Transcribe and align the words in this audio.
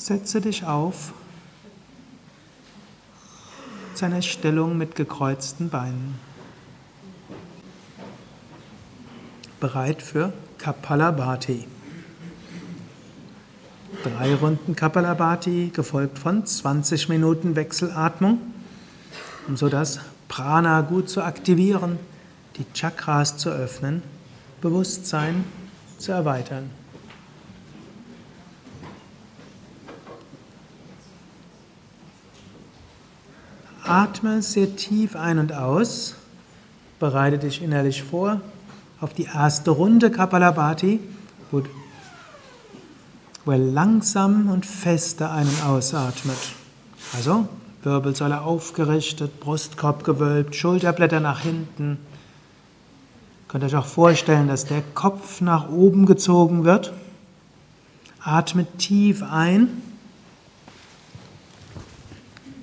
Setze 0.00 0.40
dich 0.40 0.64
auf 0.64 1.12
zu 3.92 4.06
einer 4.06 4.22
Stellung 4.22 4.78
mit 4.78 4.94
gekreuzten 4.94 5.68
Beinen. 5.68 6.18
Bereit 9.60 10.00
für 10.00 10.32
Kapalabhati. 10.56 11.66
Drei 14.02 14.34
Runden 14.36 14.74
Kapalabhati, 14.74 15.70
gefolgt 15.74 16.18
von 16.18 16.46
20 16.46 17.10
Minuten 17.10 17.54
Wechselatmung, 17.54 18.38
um 19.48 19.58
so 19.58 19.68
das 19.68 20.00
Prana 20.28 20.80
gut 20.80 21.10
zu 21.10 21.22
aktivieren, 21.22 21.98
die 22.56 22.64
Chakras 22.72 23.36
zu 23.36 23.50
öffnen, 23.50 24.02
Bewusstsein 24.62 25.44
zu 25.98 26.12
erweitern. 26.12 26.79
Atme 33.90 34.40
sehr 34.40 34.76
tief 34.76 35.16
ein 35.16 35.40
und 35.40 35.52
aus. 35.52 36.14
Bereite 37.00 37.38
dich 37.38 37.60
innerlich 37.60 38.04
vor 38.04 38.40
auf 39.00 39.14
die 39.14 39.24
erste 39.24 39.72
Runde 39.72 40.12
Kapalabhati, 40.12 41.00
wo, 41.50 41.62
er 43.50 43.58
langsam 43.58 44.48
und 44.48 44.64
feste 44.64 45.28
ein- 45.30 45.48
und 45.48 45.64
ausatmet. 45.64 46.36
Also 47.16 47.48
Wirbelsäule 47.82 48.42
aufgerichtet, 48.42 49.40
Brustkorb 49.40 50.04
gewölbt, 50.04 50.54
Schulterblätter 50.54 51.18
nach 51.18 51.40
hinten. 51.40 51.98
Könnt 53.48 53.64
ihr 53.64 53.66
euch 53.66 53.76
auch 53.76 53.86
vorstellen, 53.86 54.46
dass 54.46 54.66
der 54.66 54.82
Kopf 54.94 55.40
nach 55.40 55.68
oben 55.68 56.06
gezogen 56.06 56.62
wird. 56.62 56.92
Atmet 58.22 58.78
tief 58.78 59.24
ein. 59.24 59.89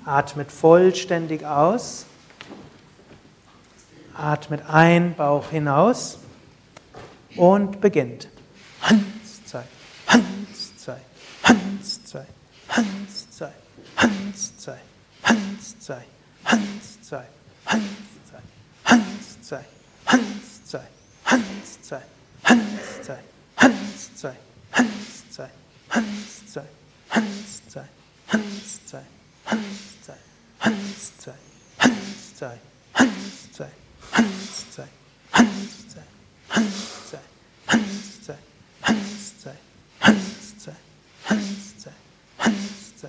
Atmet 0.08 0.54
vollständig 0.54 1.46
aus. 1.46 2.06
Atmet 4.14 4.62
ein, 4.70 5.16
Bauch 5.16 5.50
hinaus 5.50 6.20
und 7.36 7.82
beginnt. 7.82 8.30
Hans, 8.82 9.46
zwei, 9.46 9.64
Hans, 10.08 10.78
zwei, 10.78 10.98
Hans, 11.44 12.06
zwei, 12.06 12.26
Hans, 12.70 13.32
zwei, 13.32 13.52
Hans, 13.98 14.58
zwei, 14.58 14.78
Hans, 15.26 15.78
zwei, 15.82 16.02
Hans, 16.46 17.02
zwei, 17.02 17.24
Hans, 17.66 18.22
zwei, 18.24 18.44
Hans, 18.86 19.44
zwei, 19.44 19.64
Hans, 20.06 20.64
zwei, 20.64 20.82
Hans, 21.26 21.82
zwei, 21.84 22.02
Hans, 22.46 23.04
zwei, 23.04 23.22
Hans, 23.56 24.14
zwei, 24.14 24.34
Hans, 24.72 25.34
zwei, 25.34 25.50
Hans, 25.90 26.54
zwei, 26.54 26.64
Hans, 27.10 27.68
zwei, 27.68 27.84
Hans, 28.30 28.86
zwei, 28.88 29.02
Hans, 29.46 29.87
sei, 32.38 32.60
Hans 32.94 33.48
sei, 33.52 33.68
Hans 34.12 34.76
sei, 34.76 34.84
Hans 35.32 35.90
sei, 35.92 36.04
Hans 36.50 38.26
sei, 38.26 38.38
Hans 38.84 39.34
sei, 39.34 39.54
Hans 39.58 40.64
sei, 40.64 40.74
Hans 41.24 41.82
sei, 41.82 41.94
Hans 41.98 43.00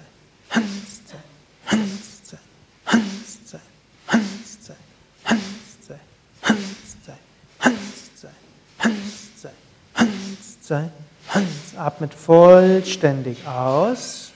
sei, 9.42 9.50
Hans 9.94 10.56
sei, 10.66 10.90
Hans 11.28 11.76
atmet 11.76 12.14
vollständig 12.14 13.46
aus. 13.46 14.27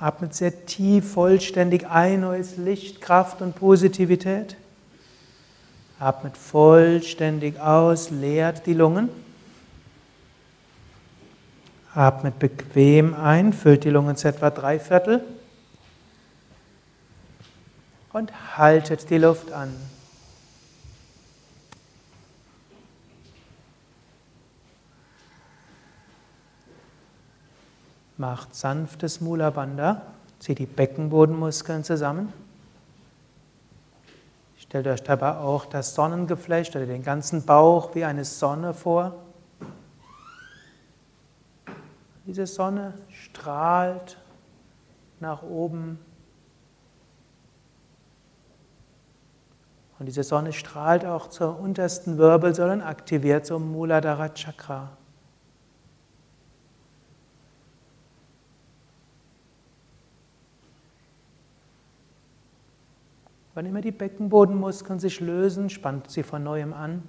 Atmet 0.00 0.32
sehr 0.32 0.66
tief, 0.66 1.12
vollständig 1.12 1.88
ein, 1.88 2.20
neues 2.20 2.56
Licht, 2.56 3.00
Kraft 3.00 3.42
und 3.42 3.56
Positivität. 3.56 4.56
Atmet 5.98 6.36
vollständig 6.36 7.58
aus, 7.58 8.10
leert 8.10 8.66
die 8.66 8.74
Lungen. 8.74 9.08
Atmet 11.94 12.38
bequem 12.38 13.14
ein, 13.14 13.52
füllt 13.52 13.82
die 13.82 13.90
Lungen 13.90 14.16
zu 14.16 14.28
etwa 14.28 14.50
drei 14.50 14.78
Viertel. 14.78 15.24
Und 18.12 18.32
haltet 18.56 19.10
die 19.10 19.18
Luft 19.18 19.50
an. 19.50 19.74
Macht 28.18 28.54
sanftes 28.54 29.20
Mula 29.20 29.50
Bandha. 29.50 30.02
Zieht 30.40 30.58
die 30.58 30.66
Beckenbodenmuskeln 30.66 31.84
zusammen. 31.84 32.32
Stellt 34.58 34.88
euch 34.88 35.02
dabei 35.02 35.36
auch 35.36 35.66
das 35.66 35.94
Sonnengeflecht 35.94 36.74
oder 36.76 36.86
den 36.86 37.02
ganzen 37.02 37.46
Bauch 37.46 37.94
wie 37.94 38.04
eine 38.04 38.24
Sonne 38.24 38.74
vor. 38.74 39.14
Diese 42.26 42.46
Sonne 42.46 42.92
strahlt 43.08 44.18
nach 45.20 45.42
oben. 45.42 45.98
Und 49.98 50.06
diese 50.06 50.24
Sonne 50.24 50.52
strahlt 50.52 51.04
auch 51.04 51.28
zur 51.28 51.58
untersten 51.58 52.18
Wirbelsäule 52.18 52.72
und 52.74 52.82
aktiviert 52.82 53.46
so 53.46 53.58
Muladhara 53.58 54.28
Chakra. 54.28 54.90
Wann 63.58 63.66
immer 63.66 63.80
die 63.80 63.90
Beckenbodenmuskeln 63.90 65.00
sich 65.00 65.18
lösen, 65.18 65.68
spannt 65.68 66.12
sie 66.12 66.22
von 66.22 66.44
neuem 66.44 66.72
an 66.72 67.02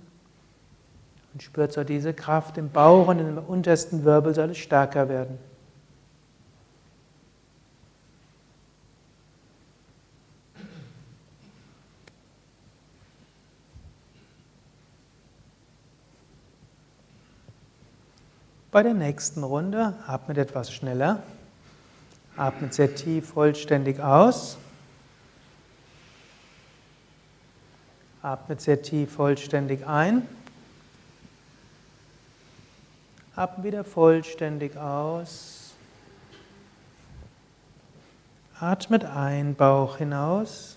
und 1.32 1.44
spürt 1.44 1.72
so 1.72 1.84
diese 1.84 2.12
Kraft 2.12 2.58
im 2.58 2.72
Bauch 2.72 3.08
und 3.08 3.20
der 3.20 3.48
untersten 3.48 4.04
Wirbelsäule 4.04 4.56
stärker 4.56 5.10
werden. 5.10 5.38
Bei 18.72 18.82
der 18.82 18.96
nächsten 18.96 19.44
Runde 19.44 19.94
atmet 20.08 20.40
etwas 20.40 20.74
schneller, 20.74 21.22
atmet 22.36 22.74
sehr 22.74 22.96
tief 22.96 23.30
vollständig 23.30 24.00
aus. 24.00 24.58
Atmet 28.22 28.60
sehr 28.60 28.82
tief 28.82 29.14
vollständig 29.14 29.88
ein. 29.88 30.28
Atmet 33.36 33.66
wieder 33.66 33.84
vollständig 33.86 34.76
aus. 34.76 35.74
Atmet 38.60 39.06
ein, 39.06 39.56
Bauch 39.56 39.98
hinaus 39.98 40.76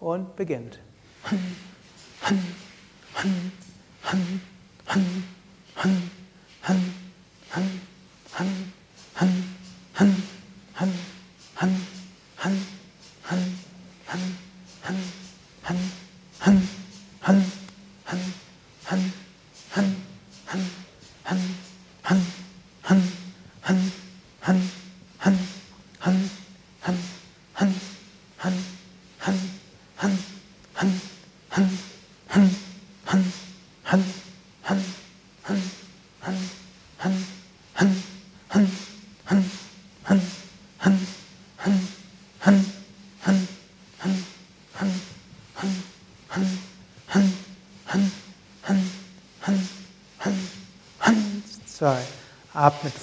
und 0.00 0.34
beginnt. 0.36 0.78
한, 16.38 16.68
한, 17.20 17.42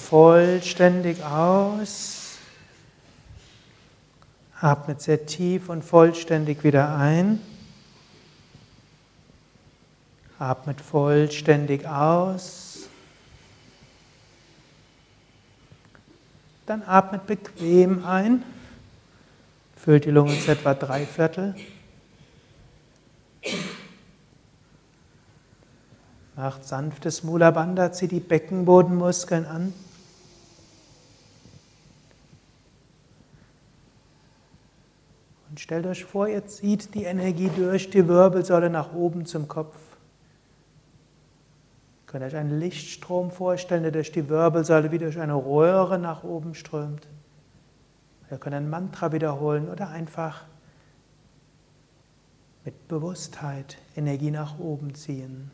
vollständig 0.08 1.22
aus. 1.24 2.38
Atmet 4.60 5.02
sehr 5.02 5.26
tief 5.26 5.68
und 5.68 5.82
vollständig 5.82 6.64
wieder 6.64 6.96
ein. 6.96 7.40
Atmet 10.38 10.80
vollständig 10.80 11.86
aus. 11.86 12.88
Dann 16.66 16.82
atmet 16.82 17.26
bequem 17.26 18.04
ein. 18.04 18.42
Füllt 19.76 20.04
die 20.04 20.10
Lunge 20.10 20.38
zu 20.40 20.52
etwa 20.52 20.74
drei 20.74 21.04
Viertel. 21.04 21.54
Macht 26.34 26.64
sanftes 26.64 27.22
Mula 27.22 27.50
Bandha, 27.50 27.92
zieht 27.92 28.12
die 28.12 28.20
Beckenbodenmuskeln 28.20 29.46
an. 29.46 29.72
Und 35.56 35.60
stellt 35.60 35.86
euch 35.86 36.04
vor, 36.04 36.28
ihr 36.28 36.46
zieht 36.46 36.94
die 36.94 37.04
Energie 37.04 37.48
durch 37.56 37.88
die 37.88 38.06
Wirbelsäule 38.06 38.68
nach 38.68 38.92
oben 38.92 39.24
zum 39.24 39.48
Kopf. 39.48 39.74
Ihr 42.02 42.06
könnt 42.08 42.24
euch 42.24 42.36
einen 42.36 42.60
Lichtstrom 42.60 43.30
vorstellen, 43.30 43.82
der 43.82 43.90
durch 43.90 44.12
die 44.12 44.28
Wirbelsäule 44.28 44.92
wie 44.92 44.98
durch 44.98 45.18
eine 45.18 45.34
Röhre 45.34 45.98
nach 45.98 46.24
oben 46.24 46.54
strömt. 46.54 47.08
Ihr 48.30 48.36
könnt 48.36 48.54
ein 48.54 48.68
Mantra 48.68 49.12
wiederholen 49.12 49.70
oder 49.70 49.88
einfach 49.88 50.44
mit 52.66 52.86
Bewusstheit 52.86 53.78
Energie 53.96 54.30
nach 54.30 54.58
oben 54.58 54.94
ziehen. 54.94 55.50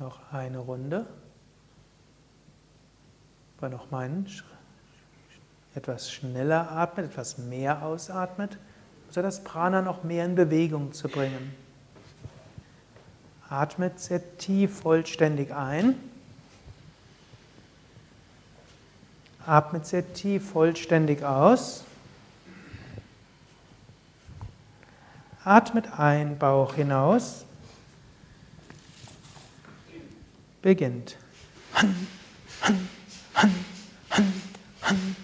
Noch 0.00 0.32
eine 0.32 0.58
Runde. 0.58 1.04
Aber 3.58 3.68
noch 3.68 3.90
meinen 3.90 4.26
etwas 5.74 6.10
schneller 6.10 6.72
atmet, 6.72 7.10
etwas 7.10 7.36
mehr 7.36 7.82
ausatmet, 7.82 8.56
so 9.10 9.20
das 9.20 9.44
Prana 9.44 9.82
noch 9.82 10.02
mehr 10.02 10.24
in 10.24 10.34
Bewegung 10.34 10.94
zu 10.94 11.08
bringen. 11.08 11.54
Atmet 13.50 14.00
sehr 14.00 14.38
tief 14.38 14.80
vollständig 14.80 15.52
ein. 15.54 15.96
Atmet 19.44 19.84
sehr 19.84 20.14
tief 20.14 20.50
vollständig 20.50 21.24
aus. 21.24 21.84
Atmet 25.44 25.98
ein, 25.98 26.38
Bauch 26.38 26.74
hinaus 26.74 27.44
beginnt. 30.62 31.18
Han, 31.72 31.94
han, 32.60 32.88
han, 33.32 33.50
han, 34.08 34.32
han, 34.80 35.16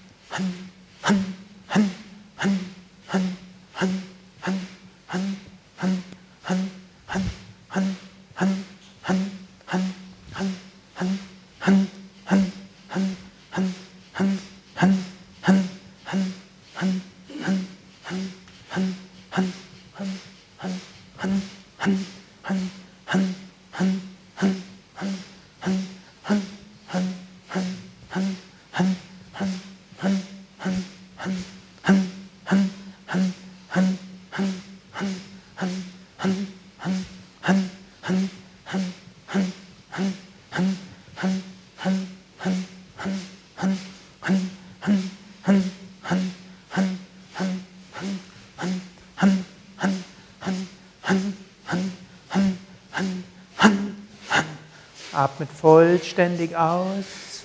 vollständig 55.60 56.56
aus. 56.56 57.44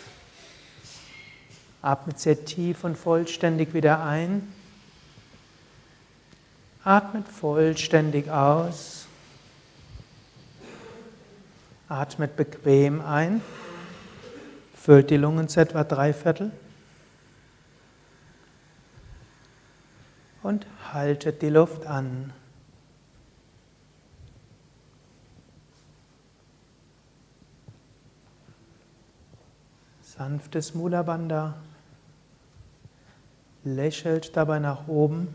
Atmet 1.81 2.19
sehr 2.19 2.45
tief 2.45 2.83
und 2.83 2.97
vollständig 2.97 3.73
wieder 3.73 4.03
ein. 4.03 4.53
Atmet 6.83 7.27
vollständig 7.27 8.29
aus. 8.29 9.07
Atmet 11.87 12.35
bequem 12.35 13.01
ein. 13.01 13.41
Füllt 14.75 15.09
die 15.09 15.17
Lungen 15.17 15.47
zu 15.47 15.59
etwa 15.59 15.83
drei 15.83 16.13
Viertel. 16.13 16.51
Und 20.43 20.65
haltet 20.93 21.41
die 21.41 21.49
Luft 21.49 21.85
an. 21.85 22.33
Sanftes 30.21 30.75
Mula 30.75 31.01
Bandha. 31.01 31.55
Lächelt 33.63 34.37
dabei 34.37 34.59
nach 34.59 34.87
oben. 34.87 35.27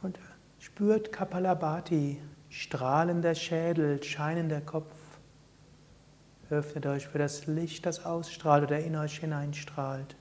Und 0.00 0.18
spürt 0.58 1.12
Kapalabhati, 1.12 2.18
strahlender 2.48 3.34
Schädel, 3.34 4.02
scheinender 4.02 4.62
Kopf. 4.62 4.94
Öffnet 6.48 6.86
euch 6.86 7.08
für 7.08 7.18
das 7.18 7.46
Licht, 7.46 7.84
das 7.84 8.06
ausstrahlt 8.06 8.64
oder 8.64 8.78
in 8.78 8.96
euch 8.96 9.18
hineinstrahlt. 9.18 10.16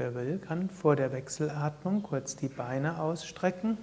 Wer 0.00 0.14
will, 0.14 0.38
kann 0.38 0.70
vor 0.70 0.96
der 0.96 1.12
Wechselatmung 1.12 2.02
kurz 2.02 2.34
die 2.34 2.48
Beine 2.48 3.02
ausstrecken. 3.02 3.76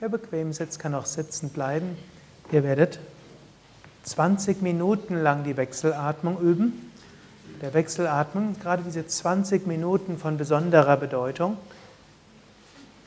Wer 0.00 0.10
bequem 0.10 0.52
sitzt, 0.52 0.78
kann 0.78 0.94
auch 0.94 1.06
sitzen 1.06 1.48
bleiben. 1.48 1.96
Ihr 2.52 2.62
werdet 2.62 3.00
20 4.02 4.60
Minuten 4.60 5.16
lang 5.16 5.44
die 5.44 5.56
Wechselatmung 5.56 6.38
üben. 6.42 6.92
Der 7.62 7.72
Wechselatmung, 7.72 8.56
gerade 8.60 8.82
diese 8.82 9.06
20 9.06 9.66
Minuten 9.66 10.18
von 10.18 10.36
besonderer 10.36 10.98
Bedeutung. 10.98 11.56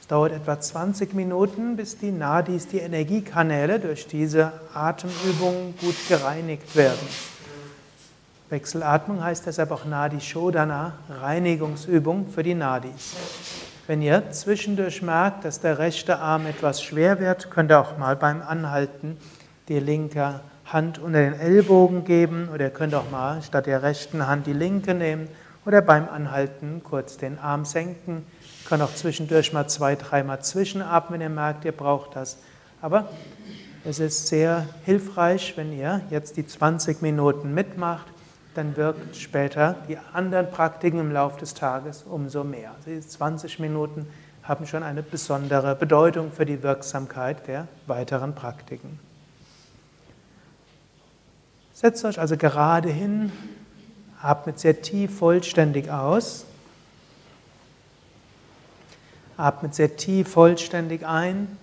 Es 0.01 0.07
dauert 0.07 0.33
etwa 0.33 0.59
20 0.59 1.13
Minuten, 1.13 1.75
bis 1.75 1.99
die 1.99 2.11
Nadis, 2.11 2.67
die 2.67 2.79
Energiekanäle 2.79 3.79
durch 3.79 4.07
diese 4.07 4.53
Atemübung 4.73 5.75
gut 5.79 5.95
gereinigt 6.07 6.75
werden. 6.75 7.07
Wechselatmung 8.49 9.23
heißt 9.23 9.45
deshalb 9.45 9.69
auch 9.69 9.85
Nadi 9.85 10.19
Shodana, 10.19 10.93
Reinigungsübung 11.07 12.27
für 12.27 12.41
die 12.41 12.55
Nadis. 12.55 13.15
Wenn 13.85 14.01
ihr 14.01 14.31
zwischendurch 14.31 15.03
merkt, 15.03 15.45
dass 15.45 15.59
der 15.59 15.77
rechte 15.77 16.17
Arm 16.17 16.47
etwas 16.47 16.81
schwer 16.81 17.19
wird, 17.19 17.51
könnt 17.51 17.71
ihr 17.71 17.79
auch 17.79 17.99
mal 17.99 18.15
beim 18.15 18.41
Anhalten 18.41 19.17
die 19.67 19.79
linke 19.79 20.39
Hand 20.65 20.97
unter 20.97 21.19
den 21.19 21.39
Ellbogen 21.39 22.05
geben 22.05 22.49
oder 22.51 22.65
ihr 22.65 22.71
könnt 22.71 22.95
auch 22.95 23.11
mal 23.11 23.41
statt 23.43 23.67
der 23.67 23.83
rechten 23.83 24.25
Hand 24.25 24.47
die 24.47 24.53
linke 24.53 24.95
nehmen 24.95 25.27
oder 25.65 25.83
beim 25.83 26.09
Anhalten 26.09 26.81
kurz 26.83 27.17
den 27.17 27.37
Arm 27.37 27.65
senken. 27.65 28.25
Ihr 28.63 28.69
könnt 28.69 28.81
auch 28.81 28.95
zwischendurch 28.95 29.53
mal 29.53 29.67
zwei, 29.67 29.95
dreimal 29.95 30.41
zwischenatmen, 30.41 31.19
wenn 31.19 31.29
ihr 31.29 31.33
merkt, 31.33 31.65
ihr 31.65 31.71
braucht 31.71 32.15
das. 32.15 32.39
Aber 32.81 33.09
es 33.85 33.99
ist 33.99 34.27
sehr 34.27 34.65
hilfreich, 34.85 35.53
wenn 35.55 35.71
ihr 35.71 36.01
jetzt 36.09 36.37
die 36.37 36.47
20 36.47 37.03
Minuten 37.03 37.53
mitmacht 37.53 38.08
dann 38.55 38.75
wirkt 38.75 39.15
später 39.15 39.75
die 39.87 39.97
anderen 40.13 40.49
Praktiken 40.49 40.99
im 40.99 41.11
Laufe 41.11 41.39
des 41.39 41.53
Tages 41.53 42.03
umso 42.03 42.43
mehr. 42.43 42.71
Also 42.77 42.89
diese 42.89 43.07
20 43.07 43.59
Minuten 43.59 44.07
haben 44.43 44.65
schon 44.65 44.81
eine 44.81 45.03
besondere 45.03 45.75
Bedeutung 45.75 46.31
für 46.31 46.45
die 46.45 46.63
Wirksamkeit 46.63 47.47
der 47.47 47.67
weiteren 47.85 48.33
Praktiken. 48.33 48.99
Setzt 51.73 52.03
euch 52.03 52.19
also 52.19 52.35
gerade 52.35 52.89
hin, 52.89 53.31
atmet 54.21 54.59
sehr 54.59 54.81
tief 54.81 55.17
vollständig 55.19 55.89
aus, 55.89 56.45
atmet 59.37 59.75
sehr 59.75 59.95
tief 59.95 60.29
vollständig 60.29 61.05
ein, 61.05 61.57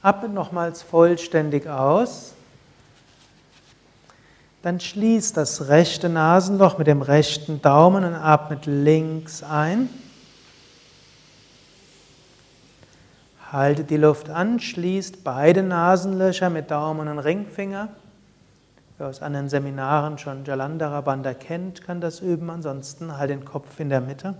atmet 0.00 0.32
nochmals 0.32 0.82
vollständig 0.82 1.68
aus. 1.68 2.35
Dann 4.66 4.80
schließt 4.80 5.36
das 5.36 5.68
rechte 5.68 6.08
Nasenloch 6.08 6.76
mit 6.76 6.88
dem 6.88 7.00
rechten 7.00 7.62
Daumen 7.62 8.02
und 8.02 8.14
atmet 8.16 8.66
links 8.66 9.44
ein. 9.44 9.88
Haltet 13.52 13.90
die 13.90 13.96
Luft 13.96 14.28
an, 14.28 14.58
schließt 14.58 15.22
beide 15.22 15.62
Nasenlöcher 15.62 16.50
mit 16.50 16.72
Daumen 16.72 17.06
und 17.06 17.20
Ringfinger. 17.20 17.90
Wer 18.98 19.06
aus 19.06 19.22
anderen 19.22 19.48
Seminaren 19.48 20.18
schon 20.18 20.44
Jalandhara 20.44 21.00
Bandha 21.00 21.34
kennt, 21.34 21.82
kann 21.82 22.00
das 22.00 22.18
üben. 22.18 22.50
Ansonsten 22.50 23.16
halt 23.16 23.30
den 23.30 23.44
Kopf 23.44 23.78
in 23.78 23.88
der 23.88 24.00
Mitte. 24.00 24.34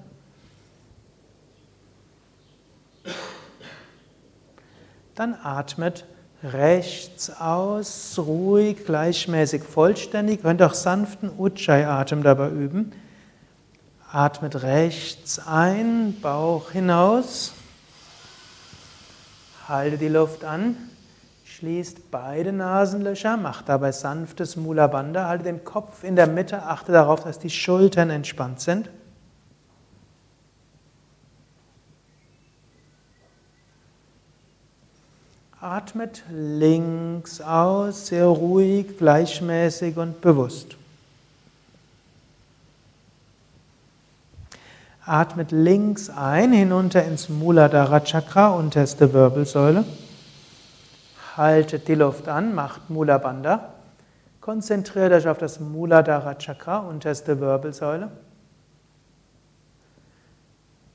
Dann 5.15 5.37
atmet 5.41 6.05
rechts 6.53 7.31
aus, 7.41 8.15
ruhig, 8.19 8.85
gleichmäßig, 8.85 9.63
vollständig. 9.63 10.39
Ihr 10.39 10.43
könnt 10.43 10.63
auch 10.63 10.75
sanften 10.75 11.31
Ujjayi-Atem 11.37 12.23
dabei 12.23 12.49
üben. 12.49 12.93
Atmet 14.11 14.63
rechts 14.63 15.41
ein, 15.47 16.17
Bauch 16.21 16.71
hinaus. 16.71 17.53
Halte 19.69 19.99
die 19.99 20.09
Luft 20.09 20.45
an. 20.45 20.77
Schließt 21.45 22.11
beide 22.11 22.53
Nasenlöcher, 22.53 23.37
macht 23.37 23.69
dabei 23.69 23.93
sanftes 23.93 24.57
Mula 24.57 24.87
Bandha. 24.87 25.27
Halte 25.27 25.45
den 25.45 25.65
Kopf 25.65 26.05
in 26.05 26.17
der 26.17 26.27
Mitte, 26.27 26.63
achte 26.63 26.93
darauf, 26.93 27.25
dass 27.25 27.39
die 27.39 27.51
Schultern 27.51 28.11
entspannt 28.11 28.61
sind. 28.61 28.91
Atmet 35.87 36.25
links 36.33 37.41
aus, 37.41 38.09
sehr 38.09 38.25
ruhig, 38.25 38.99
gleichmäßig 38.99 39.97
und 39.97 40.21
bewusst. 40.21 40.77
Atmet 45.05 45.53
links 45.53 46.11
ein, 46.11 46.53
hinunter 46.53 47.05
ins 47.05 47.29
Muladhara 47.29 48.01
Chakra, 48.01 48.49
unterste 48.49 49.13
Wirbelsäule. 49.13 49.85
Haltet 51.37 51.87
die 51.87 51.95
Luft 51.95 52.27
an, 52.27 52.53
macht 52.53 52.91
Mula 52.91 53.19
Bandha. 53.19 53.73
Konzentriert 54.41 55.13
euch 55.13 55.29
auf 55.29 55.39
das 55.39 55.61
Muladhara 55.61 56.35
Chakra, 56.35 56.79
unterste 56.79 57.39
Wirbelsäule. 57.39 58.11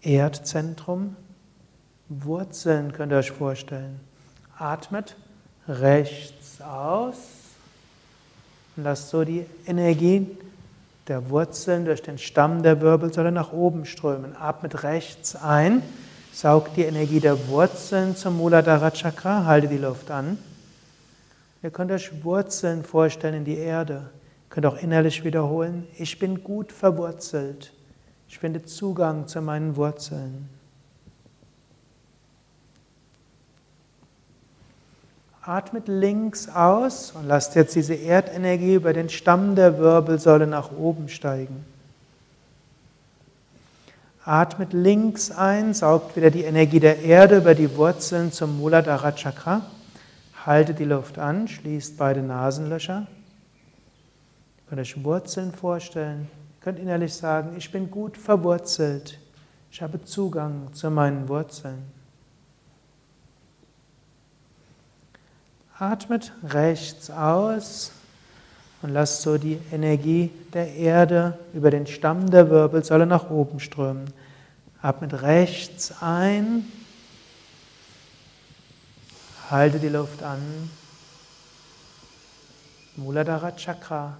Erdzentrum, 0.01 1.15
Wurzeln 2.09 2.91
könnt 2.91 3.13
ihr 3.13 3.19
euch 3.19 3.31
vorstellen. 3.31 4.10
Atmet 4.61 5.15
rechts 5.67 6.61
aus 6.61 7.17
und 8.75 8.83
lasst 8.83 9.09
so 9.09 9.23
die 9.23 9.45
Energie 9.65 10.27
der 11.07 11.29
Wurzeln 11.29 11.85
durch 11.85 12.01
den 12.01 12.17
Stamm 12.17 12.63
der 12.63 12.79
Wirbelsäule 12.79 13.31
nach 13.31 13.51
oben 13.51 13.85
strömen. 13.85 14.35
Atmet 14.35 14.83
rechts 14.83 15.35
ein, 15.35 15.81
saugt 16.31 16.77
die 16.77 16.83
Energie 16.83 17.19
der 17.19 17.47
Wurzeln 17.47 18.15
zum 18.15 18.37
Muladhara 18.37 18.91
Chakra, 18.91 19.45
halte 19.45 19.67
die 19.67 19.77
Luft 19.77 20.11
an. 20.11 20.37
Ihr 21.63 21.71
könnt 21.71 21.91
euch 21.91 22.23
Wurzeln 22.23 22.83
vorstellen 22.83 23.33
in 23.33 23.45
die 23.45 23.57
Erde. 23.57 24.09
Ihr 24.45 24.49
könnt 24.49 24.65
auch 24.65 24.77
innerlich 24.77 25.23
wiederholen, 25.23 25.87
ich 25.97 26.19
bin 26.19 26.43
gut 26.43 26.71
verwurzelt. 26.71 27.73
Ich 28.29 28.39
finde 28.39 28.63
Zugang 28.63 29.27
zu 29.27 29.41
meinen 29.41 29.75
Wurzeln. 29.75 30.47
Atmet 35.43 35.87
links 35.87 36.47
aus 36.49 37.13
und 37.13 37.27
lasst 37.27 37.55
jetzt 37.55 37.75
diese 37.75 37.95
Erdenergie 37.95 38.75
über 38.75 38.93
den 38.93 39.09
Stamm 39.09 39.55
der 39.55 39.79
Wirbelsäule 39.79 40.45
nach 40.45 40.71
oben 40.71 41.09
steigen. 41.09 41.65
Atmet 44.23 44.71
links 44.71 45.31
ein, 45.31 45.73
saugt 45.73 46.15
wieder 46.15 46.29
die 46.29 46.43
Energie 46.43 46.79
der 46.79 47.01
Erde 47.01 47.37
über 47.37 47.55
die 47.55 47.75
Wurzeln 47.75 48.31
zum 48.31 48.59
Muladhara 48.59 49.13
Chakra. 49.13 49.65
Haltet 50.45 50.77
die 50.77 50.85
Luft 50.85 51.17
an, 51.17 51.47
schließt 51.47 51.97
beide 51.97 52.21
Nasenlöcher. 52.21 53.07
Ihr 53.07 54.69
könnt 54.69 54.81
euch 54.81 55.03
Wurzeln 55.03 55.51
vorstellen. 55.51 56.27
Ihr 56.59 56.63
könnt 56.63 56.77
innerlich 56.77 57.15
sagen, 57.15 57.55
ich 57.57 57.71
bin 57.71 57.89
gut 57.89 58.15
verwurzelt. 58.15 59.17
Ich 59.71 59.81
habe 59.81 60.03
Zugang 60.03 60.71
zu 60.73 60.91
meinen 60.91 61.27
Wurzeln. 61.27 61.81
Atmet 65.81 66.31
rechts 66.43 67.09
aus 67.09 67.91
und 68.83 68.91
lasst 68.91 69.23
so 69.23 69.39
die 69.39 69.57
Energie 69.71 70.29
der 70.53 70.75
Erde 70.75 71.39
über 71.55 71.71
den 71.71 71.87
Stamm 71.87 72.29
der 72.29 72.51
Wirbelsäule 72.51 73.07
nach 73.07 73.31
oben 73.31 73.59
strömen. 73.59 74.13
Atmet 74.83 75.23
rechts 75.23 75.91
ein. 75.99 76.65
Halte 79.49 79.79
die 79.79 79.89
Luft 79.89 80.21
an. 80.21 80.69
Muladhara 82.95 83.51
Chakra. 83.53 84.17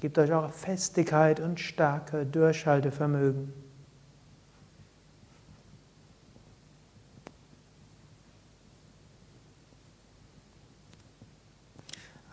Gebt 0.00 0.18
euch 0.18 0.32
auch 0.32 0.50
Festigkeit 0.50 1.38
und 1.38 1.60
Stärke, 1.60 2.26
Durchhaltevermögen. 2.26 3.63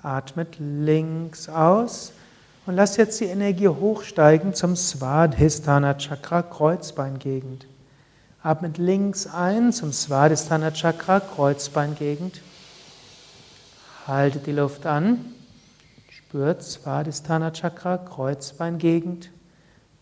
Atmet 0.04 0.58
links 0.60 1.48
aus 1.50 2.14
und 2.66 2.76
lasst 2.76 2.98
jetzt 2.98 3.20
die 3.20 3.26
Energie 3.26 3.68
hochsteigen 3.68 4.54
zum 4.54 4.76
Svadhisthana 4.76 5.96
Chakra, 5.96 6.42
Kreuzbeingegend. 6.42 7.68
Atmet 8.44 8.78
links 8.78 9.28
ein 9.28 9.72
zum 9.72 9.92
Svadhisthana 9.92 10.72
Chakra, 10.72 11.20
Kreuzbeingegend. 11.20 12.42
Haltet 14.08 14.48
die 14.48 14.52
Luft 14.52 14.86
an. 14.88 15.34
Spürt 16.10 16.64
Svadhisthana 16.64 17.52
Chakra, 17.52 17.98
Kreuzbeingegend. 17.98 19.30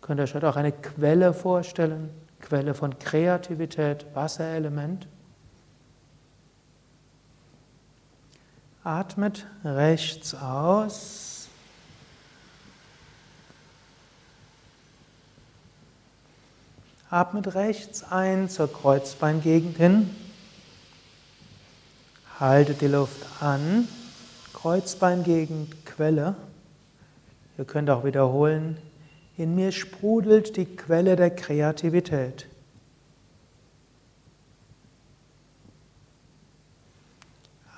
Könnt 0.01 0.22
ihr 0.22 0.24
euch 0.24 0.44
auch 0.44 0.56
eine 0.56 0.72
Quelle 0.72 1.34
vorstellen, 1.34 2.10
Quelle 2.39 2.74
von 2.74 2.98
Kreativität, 3.00 4.06
Wasserelement. 4.13 5.08
Atmet 8.83 9.45
rechts 9.63 10.33
aus. 10.36 11.48
Atmet 17.09 17.55
rechts 17.55 18.03
ein 18.03 18.50
zur 18.50 18.71
Kreuzbeingegend 18.71 19.77
hin. 19.77 20.15
Haltet 22.39 22.81
die 22.81 22.88
Luft 22.88 23.25
an. 23.41 23.88
Kreuzbeingegend, 24.53 25.86
Quelle. 25.86 26.36
Ihr 27.57 27.65
könnt 27.65 27.89
auch 27.89 28.03
wiederholen, 28.03 28.77
in 29.38 29.55
mir 29.55 29.71
sprudelt 29.71 30.57
die 30.57 30.65
Quelle 30.65 31.15
der 31.15 31.29
Kreativität. 31.29 32.49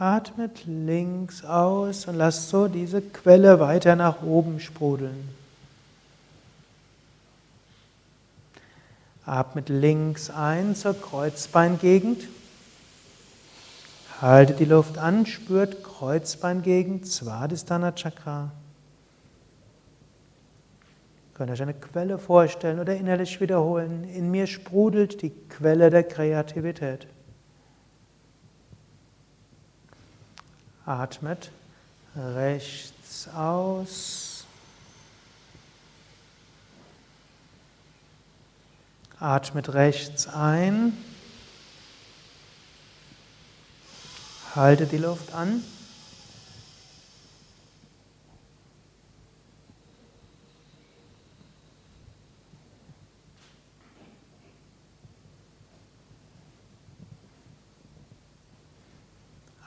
Atmet 0.01 0.65
links 0.65 1.45
aus 1.45 2.07
und 2.07 2.15
lasst 2.15 2.49
so 2.49 2.67
diese 2.67 3.03
Quelle 3.03 3.59
weiter 3.59 3.95
nach 3.95 4.23
oben 4.23 4.59
sprudeln. 4.59 5.29
Atmet 9.27 9.69
links 9.69 10.31
ein 10.31 10.73
zur 10.73 10.99
Kreuzbeingegend. 10.99 12.27
Haltet 14.19 14.59
die 14.59 14.65
Luft 14.65 14.97
an, 14.97 15.27
spürt 15.27 15.83
Kreuzbeingegend, 15.83 17.05
Svadhisthana 17.05 17.91
Chakra. 17.91 18.49
Könnt 21.35 21.51
euch 21.51 21.61
eine 21.61 21.75
Quelle 21.75 22.17
vorstellen 22.17 22.79
oder 22.79 22.95
innerlich 22.95 23.39
wiederholen. 23.39 24.09
In 24.15 24.31
mir 24.31 24.47
sprudelt 24.47 25.21
die 25.21 25.31
Quelle 25.49 25.91
der 25.91 26.03
Kreativität. 26.03 27.05
Atmet 30.85 31.51
rechts 32.15 33.27
aus. 33.29 34.45
Atmet 39.19 39.73
rechts 39.73 40.27
ein. 40.27 40.97
Halte 44.55 44.87
die 44.87 44.97
Luft 44.97 45.33
an. 45.33 45.63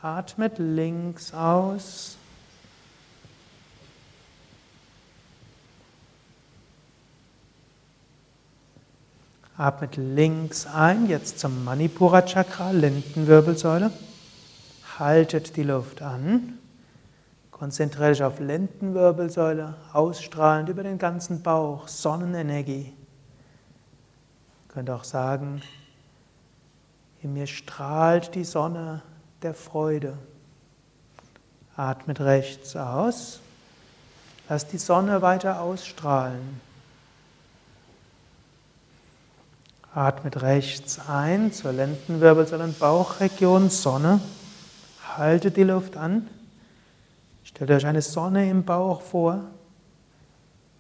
Atmet 0.05 0.59
links 0.59 1.33
aus. 1.33 2.19
Atmet 9.57 9.97
links 9.97 10.67
ein, 10.67 11.09
jetzt 11.09 11.39
zum 11.39 11.65
Manipura 11.65 12.21
Chakra, 12.21 12.73
Lendenwirbelsäule. 12.73 13.93
Haltet 14.99 15.57
die 15.57 15.63
Luft 15.63 16.03
an. 16.03 16.59
Konzentriere 17.51 18.11
dich 18.11 18.23
auf 18.23 18.41
Lendenwirbelsäule, 18.41 19.73
ausstrahlend 19.95 20.69
über 20.69 20.83
den 20.83 20.99
ganzen 20.99 21.43
Bauch, 21.43 21.89
Sonnenenergie. 21.89 22.93
Ihr 22.93 24.69
könnt 24.69 24.91
auch 24.91 25.05
sagen, 25.05 25.63
in 27.23 27.33
mir 27.33 27.47
strahlt 27.47 28.35
die 28.35 28.45
Sonne 28.45 29.01
der 29.45 29.55
Freude. 29.55 30.17
Atmet 31.77 32.21
rechts 32.21 32.75
aus. 32.77 33.41
Lass 34.49 34.67
die 34.67 34.79
Sonne 34.79 35.23
weiter 35.23 35.61
ausstrahlen. 35.61 36.61
Atmet 39.95 40.43
rechts 40.43 40.99
ein 41.09 41.53
zur 41.53 41.73
Lendenwirbelsäule 41.73 42.65
und 42.65 42.79
Bauchregion 42.79 43.69
Sonne. 43.71 44.21
Haltet 45.17 45.57
die 45.57 45.63
Luft 45.63 45.97
an. 45.97 46.27
Stellt 47.45 47.71
euch 47.71 47.87
eine 47.87 48.03
Sonne 48.03 48.49
im 48.49 48.65
Bauch 48.65 49.03
vor. 49.03 49.43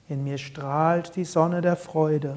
In 0.08 0.24
mir 0.24 0.38
strahlt 0.38 1.14
die 1.16 1.24
Sonne 1.24 1.60
der 1.60 1.76
Freude. 1.76 2.36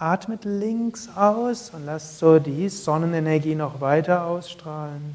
Atmet 0.00 0.46
links 0.46 1.10
aus 1.14 1.70
und 1.74 1.84
lasst 1.84 2.18
so 2.18 2.38
die 2.38 2.70
Sonnenenergie 2.70 3.54
noch 3.54 3.82
weiter 3.82 4.24
ausstrahlen. 4.24 5.14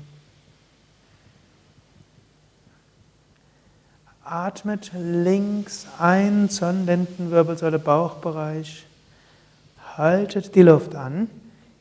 Atmet 4.24 4.92
links 4.94 5.88
ein 5.98 6.52
zur 6.52 6.72
Lendenwirbelsäule, 6.72 7.80
Bauchbereich. 7.80 8.86
Haltet 9.98 10.54
die 10.54 10.62
Luft 10.62 10.94
an. 10.94 11.32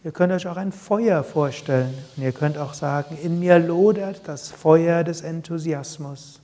Ihr 0.02 0.12
könnt 0.12 0.32
euch 0.32 0.46
auch 0.46 0.56
ein 0.56 0.72
Feuer 0.72 1.22
vorstellen. 1.24 1.92
Und 2.16 2.22
ihr 2.22 2.32
könnt 2.32 2.56
auch 2.56 2.72
sagen, 2.72 3.18
in 3.22 3.38
mir 3.38 3.58
lodert 3.58 4.26
das 4.26 4.50
Feuer 4.50 5.04
des 5.04 5.20
Enthusiasmus. 5.20 6.40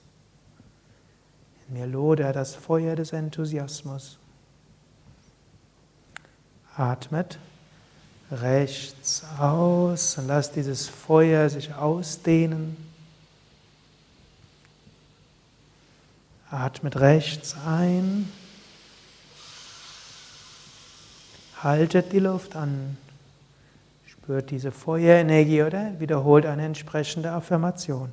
In 1.69 1.79
mir 1.79 1.87
lodert 1.87 2.37
das 2.37 2.55
Feuer 2.55 2.97
des 2.97 3.15
Enthusiasmus. 3.15 4.20
Atmet 6.81 7.39
rechts 8.33 9.23
aus 9.39 10.17
und 10.17 10.29
lasst 10.29 10.57
dieses 10.57 10.89
Feuer 10.89 11.49
sich 11.51 11.75
ausdehnen. 11.75 12.77
Atmet 16.51 16.97
rechts 16.97 17.55
ein. 17.67 18.33
Haltet 21.63 22.13
die 22.13 22.19
Luft 22.19 22.57
an. 22.57 22.97
Spürt 24.07 24.51
diese 24.51 24.73
Feuerenergie 24.73 25.63
oder 25.63 26.01
wiederholt 26.01 26.47
eine 26.47 26.65
entsprechende 26.65 27.31
Affirmation. 27.33 28.11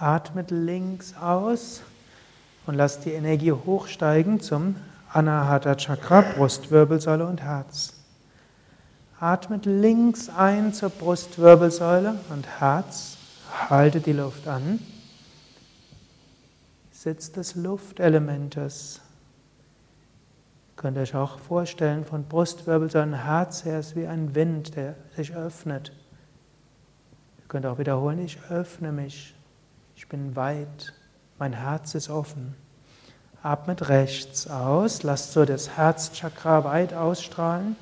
Atmet 0.00 0.52
links 0.52 1.14
aus 1.16 1.82
und 2.66 2.74
lasst 2.74 3.04
die 3.04 3.12
Energie 3.12 3.50
hochsteigen 3.50 4.40
zum 4.40 4.76
Anahata 5.12 5.74
Chakra, 5.74 6.20
Brustwirbelsäule 6.20 7.26
und 7.26 7.42
Herz. 7.42 7.94
Atmet 9.18 9.66
links 9.66 10.28
ein 10.28 10.72
zur 10.72 10.90
Brustwirbelsäule 10.90 12.20
und 12.30 12.46
Herz. 12.60 13.16
Haltet 13.68 14.06
die 14.06 14.12
Luft 14.12 14.46
an. 14.46 14.78
Sitz 16.92 17.32
des 17.32 17.56
Luftelementes. 17.56 19.00
Könnt 20.76 20.96
ihr 20.96 21.02
euch 21.02 21.16
auch 21.16 21.40
vorstellen, 21.40 22.04
von 22.04 22.22
Brustwirbelsäule 22.24 23.06
und 23.06 23.24
Herz 23.24 23.64
her 23.64 23.80
ist 23.80 23.96
wie 23.96 24.06
ein 24.06 24.36
Wind, 24.36 24.76
der 24.76 24.94
sich 25.16 25.34
öffnet. 25.34 25.90
Ihr 27.38 27.48
könnt 27.48 27.66
auch 27.66 27.78
wiederholen, 27.78 28.20
ich 28.20 28.38
öffne 28.48 28.92
mich. 28.92 29.34
Ich 29.98 30.06
bin 30.06 30.36
weit, 30.36 30.94
mein 31.40 31.52
Herz 31.52 31.96
ist 31.96 32.08
offen. 32.08 32.54
Atmet 33.42 33.88
rechts 33.88 34.46
aus, 34.46 35.02
lasst 35.02 35.32
so 35.32 35.44
das 35.44 35.70
Herzchakra 35.70 36.62
weit 36.62 36.94
ausstrahlen. 36.94 37.74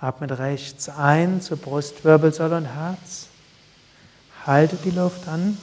Atmet 0.00 0.36
rechts 0.40 0.88
ein 0.88 1.40
zur 1.40 1.58
Brustwirbelsäule 1.58 2.56
und 2.56 2.64
Herz. 2.64 3.28
Haltet 4.44 4.84
die 4.84 4.90
Luft 4.90 5.28
an, 5.28 5.56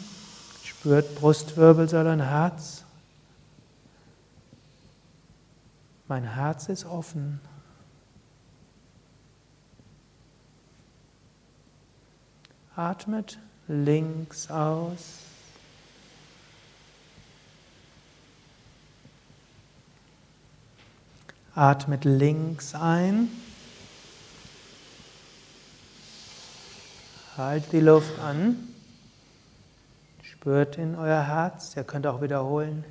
spürt 0.63 1.13
Brustwirbelsäule 1.15 2.13
und 2.13 2.21
Herz. 2.21 2.85
Mein 6.07 6.23
Herz 6.23 6.69
ist 6.69 6.85
offen. 6.85 7.41
Atmet 12.75 13.37
links 13.67 14.49
aus. 14.49 15.19
Atmet 21.53 22.03
links 22.03 22.73
ein. 22.73 23.29
Halt 27.37 27.71
die 27.71 27.79
Luft 27.79 28.17
an. 28.19 28.57
Spürt 30.23 30.79
in 30.79 30.95
euer 30.95 31.21
Herz. 31.21 31.75
Ihr 31.75 31.83
könnt 31.83 32.07
auch 32.07 32.23
wiederholen. 32.23 32.83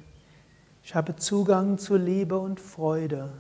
Ich 0.85 0.95
habe 0.95 1.17
Zugang 1.17 1.79
zu 1.79 1.97
Liebe 1.97 2.39
und 2.39 2.61
Freude. 2.61 3.33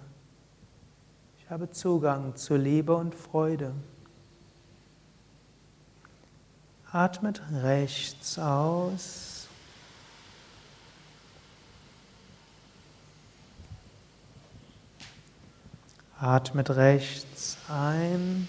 Ich 1.38 1.48
habe 1.50 1.70
Zugang 1.70 2.34
zu 2.34 2.56
Liebe 2.56 2.96
und 2.96 3.14
Freude. 3.14 3.72
Atmet 6.92 7.40
rechts 7.62 8.38
aus. 8.38 9.48
Atmet 16.20 16.68
rechts 16.68 17.56
ein. 17.68 18.46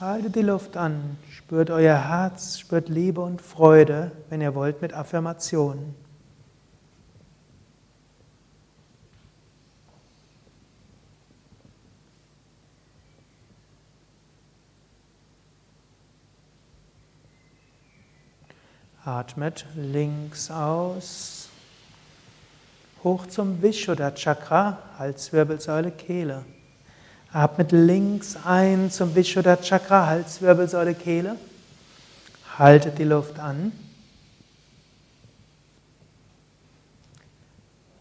Haltet 0.00 0.34
die 0.34 0.42
Luft 0.42 0.76
an, 0.76 1.16
spürt 1.30 1.70
euer 1.70 1.96
Herz, 1.96 2.58
spürt 2.58 2.88
Liebe 2.88 3.20
und 3.20 3.40
Freude, 3.40 4.10
wenn 4.30 4.40
ihr 4.40 4.56
wollt, 4.56 4.82
mit 4.82 4.94
Affirmationen. 4.94 6.01
Atmet 19.12 19.66
links 19.74 20.50
aus, 20.50 21.50
hoch 23.04 23.26
zum 23.26 23.60
Vishuddha 23.60 24.10
Chakra, 24.12 24.78
Halswirbelsäule, 24.98 25.90
Kehle. 25.90 26.46
Atmet 27.30 27.72
links 27.72 28.38
ein 28.42 28.90
zum 28.90 29.14
Vishuddha 29.14 29.56
Chakra, 29.56 30.06
Halswirbelsäule, 30.06 30.94
Kehle. 30.94 31.36
Haltet 32.58 32.96
die 32.96 33.04
Luft 33.04 33.38
an. 33.38 33.72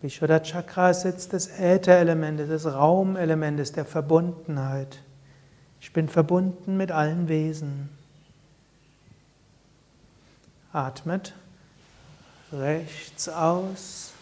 Vishuddha 0.01 0.39
Chakra 0.39 0.91
ist 0.91 1.03
jetzt 1.03 1.33
das 1.33 1.47
Ätherelement, 1.47 2.39
das 2.49 2.65
Raumelement 2.65 3.75
der 3.75 3.83
Verbundenheit. 3.83 4.99
Ich 5.81 5.91
bin 5.91 6.07
verbunden 6.07 6.77
mit 6.77 6.89
allen 6.89 7.27
Wesen. 7.27 7.89
Atmet 10.73 11.33
rechts 12.53 13.27
aus. 13.29 14.13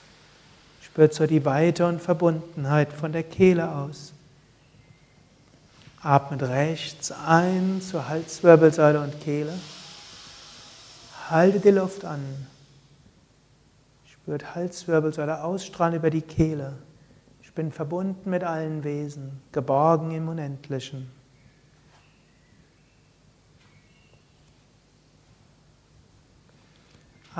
Spürt 0.82 1.14
so 1.14 1.28
die 1.28 1.46
Weite 1.46 1.86
und 1.86 2.02
Verbundenheit 2.02 2.92
von 2.92 3.12
der 3.12 3.24
Kehle 3.24 3.72
aus. 3.72 4.14
Atmet 6.02 6.44
rechts 6.44 7.12
ein 7.12 7.82
zur 7.82 8.08
Halswirbelsäule 8.08 9.02
und 9.02 9.20
Kehle. 9.22 9.54
Halte 11.30 11.60
die 11.60 11.72
Luft 11.72 12.06
an. 12.06 12.48
Spürt 14.06 14.56
Halswirbelsäule 14.56 15.44
ausstrahlen 15.44 15.96
über 15.96 16.10
die 16.10 16.22
Kehle. 16.22 16.74
Ich 17.42 17.54
bin 17.54 17.72
verbunden 17.72 18.30
mit 18.30 18.44
allen 18.44 18.84
Wesen, 18.84 19.42
geborgen 19.52 20.12
im 20.12 20.30
Unendlichen. 20.30 21.19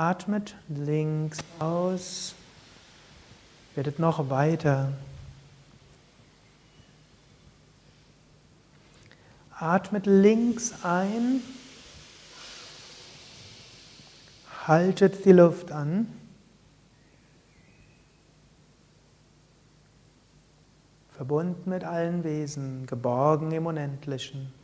Atmet 0.00 0.54
links 0.70 1.40
aus. 1.58 2.34
Werdet 3.74 3.98
noch 3.98 4.30
weiter. 4.30 4.92
Atmet 9.58 10.06
links 10.06 10.72
ein. 10.84 11.42
Haltet 14.66 15.26
die 15.26 15.32
Luft 15.32 15.70
an. 15.70 16.06
Verbunden 21.10 21.68
mit 21.68 21.84
allen 21.84 22.24
Wesen, 22.24 22.86
geborgen 22.86 23.52
im 23.52 23.66
Unendlichen. 23.66 24.59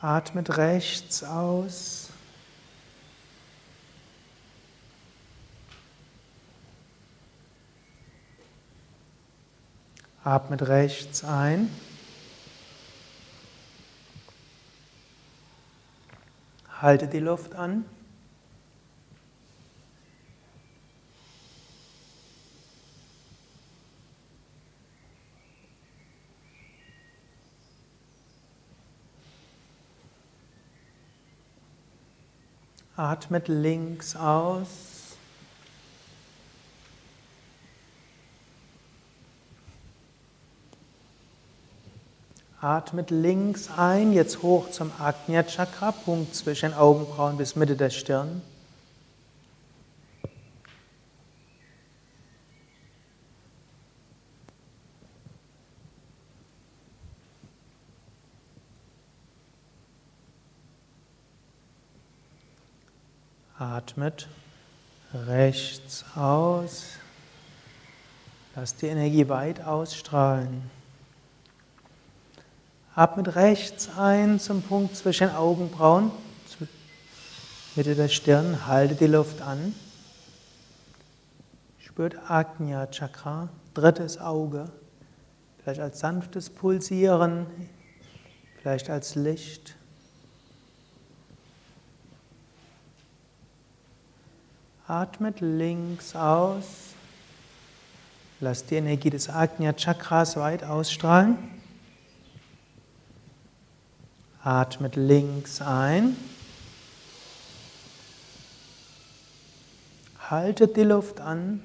Atmet 0.00 0.56
rechts 0.58 1.24
aus. 1.24 2.10
Atmet 10.22 10.62
rechts 10.62 11.24
ein. 11.24 11.70
Halte 16.82 17.08
die 17.08 17.20
Luft 17.20 17.54
an. 17.54 17.84
Atmet 32.96 33.48
links 33.48 34.16
aus. 34.16 34.68
Atmet 42.58 43.10
links 43.10 43.68
ein, 43.76 44.14
jetzt 44.14 44.42
hoch 44.42 44.70
zum 44.70 44.90
Ajna 44.98 45.42
Chakra, 45.42 45.92
Punkt 45.92 46.34
zwischen 46.34 46.72
Augenbrauen 46.72 47.36
bis 47.36 47.54
Mitte 47.54 47.76
der 47.76 47.90
Stirn. 47.90 48.40
Atmet 63.86 64.26
rechts 65.14 66.04
aus. 66.16 66.86
Lass 68.56 68.74
die 68.74 68.86
Energie 68.86 69.28
weit 69.28 69.64
ausstrahlen. 69.64 70.68
Atmet 72.96 73.36
rechts 73.36 73.88
ein 73.96 74.40
zum 74.40 74.62
Punkt 74.62 74.96
zwischen 74.96 75.30
Augenbrauen, 75.30 76.10
Mitte 77.76 77.94
der 77.94 78.08
Stirn. 78.08 78.66
Halte 78.66 78.96
die 78.96 79.06
Luft 79.06 79.40
an. 79.40 79.72
Spürt 81.78 82.16
Ajna 82.28 82.88
Chakra, 82.88 83.50
drittes 83.72 84.18
Auge. 84.18 84.68
Vielleicht 85.62 85.80
als 85.80 86.00
sanftes 86.00 86.50
Pulsieren, 86.50 87.46
vielleicht 88.60 88.90
als 88.90 89.14
Licht. 89.14 89.76
Atmet 94.88 95.40
links 95.40 96.14
aus. 96.14 96.94
Lass 98.38 98.66
die 98.66 98.76
Energie 98.76 99.10
des 99.10 99.28
Ajna 99.28 99.72
Chakras 99.72 100.36
weit 100.36 100.62
ausstrahlen. 100.62 101.38
Atmet 104.42 104.94
links 104.94 105.60
ein. 105.60 106.16
Haltet 110.30 110.76
die 110.76 110.82
Luft 110.82 111.20
an. 111.20 111.62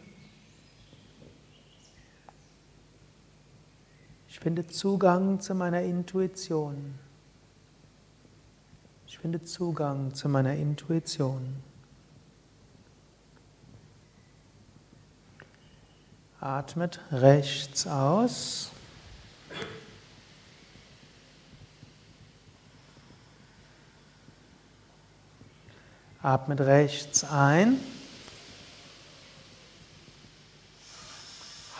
Ich 4.29 4.39
finde 4.39 4.65
Zugang 4.65 5.39
zu 5.39 5.53
meiner 5.53 5.81
Intuition. 5.83 6.95
Ich 9.05 9.19
finde 9.19 9.43
Zugang 9.43 10.15
zu 10.15 10.27
meiner 10.29 10.55
Intuition. 10.55 11.61
Atmet 16.41 16.99
rechts 17.11 17.85
aus. 17.85 18.71
Atmet 26.23 26.61
rechts 26.61 27.23
ein. 27.23 27.79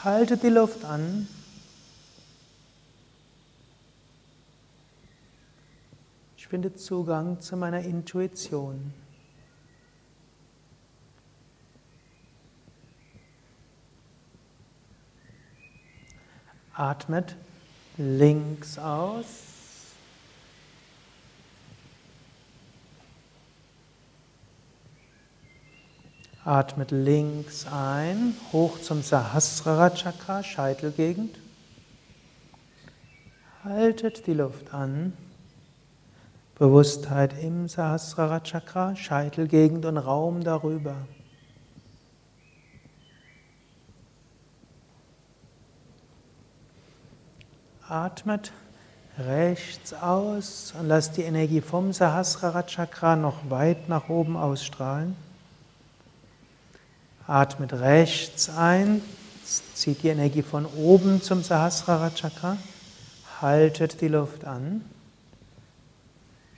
Haltet 0.04 0.44
die 0.44 0.50
Luft 0.50 0.86
an. 0.86 1.28
Ich 6.38 6.48
finde 6.48 6.76
Zugang 6.76 7.42
zu 7.42 7.58
meiner 7.58 7.82
Intuition. 7.82 8.94
Atmet 16.82 17.36
links 17.98 18.80
aus. 18.80 19.26
Atmet 26.44 26.90
links 26.90 27.68
ein, 27.72 28.36
hoch 28.52 28.82
zum 28.82 29.04
Sahasrara 29.04 29.92
Chakra, 29.92 30.42
Scheitelgegend. 30.42 31.38
Haltet 33.64 34.26
die 34.26 34.34
Luft 34.34 34.74
an. 34.74 35.14
Bewusstheit 36.56 37.36
im 37.44 37.68
Sahasrara 37.68 38.40
Chakra, 38.40 38.96
Scheitelgegend 38.96 39.86
und 39.86 39.98
Raum 39.98 40.44
darüber. 40.44 40.96
Atmet 47.92 48.54
rechts 49.18 49.94
aus 49.94 50.74
und 50.80 50.88
lasst 50.88 51.18
die 51.18 51.24
Energie 51.24 51.60
vom 51.60 51.92
Sahasrara 51.92 52.64
Chakra 52.64 53.18
noch 53.18 53.50
weit 53.50 53.90
nach 53.90 54.08
oben 54.08 54.38
ausstrahlen. 54.38 55.18
Atmet 57.28 57.74
rechts 57.74 58.50
ein, 58.50 59.02
zieht 59.44 60.04
die 60.04 60.08
Energie 60.08 60.42
von 60.42 60.66
oben 60.66 61.22
zum 61.22 61.44
Sahasrara 61.44 62.12
Chakra, 62.12 62.56
haltet 63.42 64.00
die 64.00 64.08
Luft 64.08 64.46
an, 64.46 64.86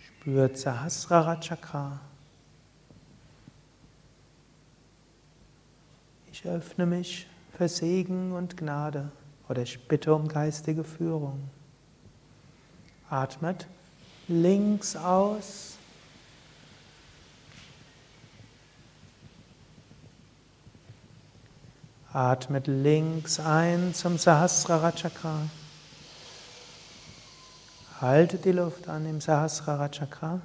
spürt 0.05 0.59
Sahasrara 0.59 1.37
Chakra. 1.37 1.99
Ich 6.31 6.45
öffne 6.45 6.85
mich 6.85 7.25
für 7.57 7.67
Segen 7.67 8.33
und 8.33 8.55
Gnade 8.55 9.11
oder 9.53 9.61
ich 9.61 9.87
bitte 9.87 10.15
um 10.15 10.27
geistige 10.27 10.83
Führung. 10.83 11.47
Atmet 13.07 13.67
links 14.27 14.95
aus. 14.95 15.77
Atmet 22.11 22.65
links 22.65 23.39
ein 23.39 23.93
zum 23.93 24.17
Sahasrara 24.17 24.91
Chakra. 24.91 25.41
Haltet 28.01 28.45
die 28.45 28.53
Luft 28.53 28.87
an 28.87 29.05
im 29.05 29.21
Sahasrara 29.21 29.89
Chakra. 29.89 30.41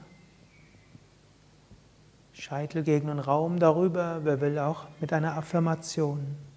Scheitelgegend 2.35 3.11
und 3.11 3.21
Raum 3.21 3.59
darüber, 3.59 4.21
wer 4.25 4.42
will 4.42 4.59
auch 4.59 4.85
mit 5.01 5.14
einer 5.14 5.35
Affirmation. 5.38 6.47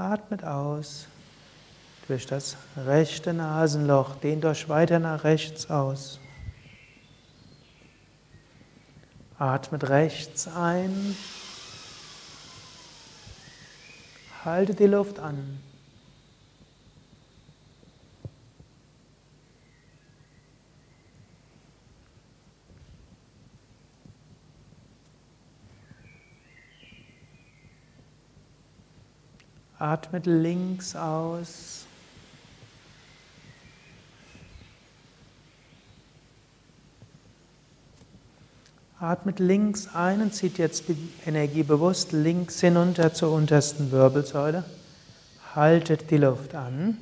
Atmet 0.00 0.44
aus 0.44 1.06
durch 2.08 2.24
das 2.26 2.56
rechte 2.74 3.34
Nasenloch, 3.34 4.16
dehnt 4.16 4.46
euch 4.46 4.68
weiter 4.70 4.98
nach 4.98 5.24
rechts 5.24 5.68
aus. 5.68 6.18
Atmet 9.38 9.90
rechts 9.90 10.48
ein. 10.48 11.16
Haltet 14.42 14.78
die 14.78 14.86
Luft 14.86 15.18
an. 15.18 15.60
Atmet 29.80 30.26
links 30.26 30.94
aus. 30.94 31.86
Atmet 39.00 39.38
links 39.38 39.88
ein 39.94 40.20
und 40.20 40.34
zieht 40.34 40.58
jetzt 40.58 40.88
die 40.88 40.98
Energie 41.24 41.62
bewusst 41.62 42.12
links 42.12 42.60
hinunter 42.60 43.14
zur 43.14 43.32
untersten 43.32 43.90
Wirbelsäule. 43.90 44.64
Haltet 45.54 46.10
die 46.10 46.18
Luft 46.18 46.54
an. 46.54 46.98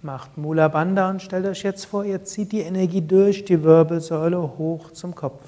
Macht 0.00 0.38
Mula 0.38 0.68
Bandha 0.68 1.10
und 1.10 1.20
stellt 1.20 1.44
euch 1.44 1.62
jetzt 1.62 1.84
vor, 1.84 2.06
ihr 2.06 2.24
zieht 2.24 2.52
die 2.52 2.62
Energie 2.62 3.02
durch 3.02 3.44
die 3.44 3.62
Wirbelsäule 3.62 4.40
hoch 4.40 4.92
zum 4.92 5.14
Kopf. 5.14 5.42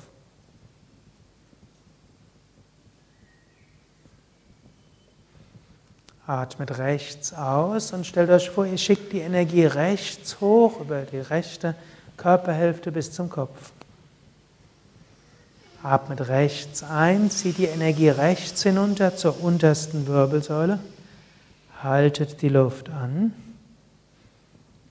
Atmet 6.27 6.79
rechts 6.79 7.35
aus 7.35 7.93
und 7.93 8.07
stellt 8.07 8.31
euch 8.31 8.49
vor, 8.49 8.65
ihr 8.65 8.79
schickt 8.79 9.13
die 9.13 9.21
Energie 9.21 9.67
rechts 9.67 10.41
hoch 10.41 10.81
über 10.81 11.03
die 11.03 11.19
rechte 11.19 11.75
Körperhälfte 12.17 12.93
bis 12.93 13.13
zum 13.13 13.29
Kopf. 13.29 13.73
Atmet 15.83 16.29
rechts 16.29 16.83
ein, 16.83 17.31
zieht 17.31 17.59
die 17.59 17.67
Energie 17.67 18.09
rechts 18.09 18.63
hinunter 18.63 19.17
zur 19.17 19.45
untersten 19.45 20.07
Wirbelsäule. 20.07 20.79
Haltet 21.83 22.41
die 22.41 22.49
Luft 22.49 22.89
an 22.89 23.35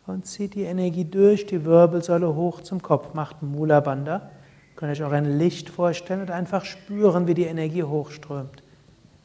und 0.05 0.27
zieht 0.27 0.53
die 0.53 0.63
Energie 0.63 1.05
durch 1.05 1.47
die 1.47 1.65
Wirbelsäule 1.65 2.35
hoch 2.35 2.61
zum 2.61 2.83
Kopf. 2.83 3.15
Macht 3.15 3.41
Mula 3.41 3.79
Bandha. 3.79 4.29
Könnt 4.75 4.91
euch 4.91 5.03
auch 5.03 5.11
ein 5.11 5.39
Licht 5.39 5.69
vorstellen 5.69 6.21
und 6.21 6.29
einfach 6.29 6.63
spüren, 6.63 7.25
wie 7.25 7.33
die 7.33 7.45
Energie 7.45 7.83
hochströmt. 7.83 8.61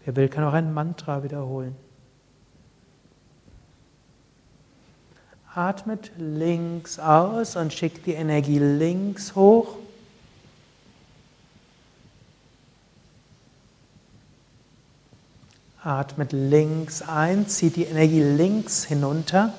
Wer 0.07 0.17
will, 0.17 0.31
kann 0.31 0.45
auch 0.45 0.55
ein 0.55 0.73
Mantra 0.73 1.23
wiederholen. 1.23 1.77
Atmet 5.55 6.13
links 6.19 6.99
aus 6.99 7.57
und 7.57 7.73
schickt 7.73 8.07
die 8.07 8.13
Energie 8.13 8.59
links 8.59 9.35
hoch. 9.35 9.77
Atmet 15.83 16.33
links 16.33 17.03
ein, 17.03 17.49
zieht 17.49 17.77
die 17.77 17.85
Energie 17.85 18.23
links 18.23 18.85
hinunter. 18.85 19.55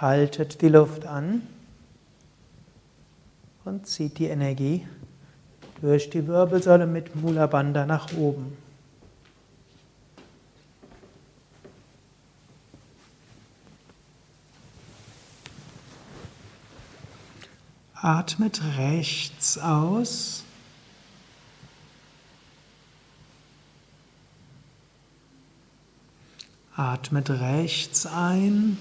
Haltet 0.00 0.62
die 0.62 0.68
Luft 0.68 1.04
an 1.06 1.42
und 3.64 3.86
zieht 3.86 4.18
die 4.18 4.28
Energie 4.28 4.86
durch 5.82 6.08
die 6.10 6.26
Wirbelsäule 6.26 6.86
mit 6.86 7.14
Mula 7.16 7.46
Bandha 7.46 7.84
nach 7.84 8.12
oben. 8.16 8.56
Atmet 18.02 18.62
rechts 18.78 19.58
aus. 19.58 20.44
Atmet 26.74 27.28
rechts 27.28 28.06
ein. 28.06 28.78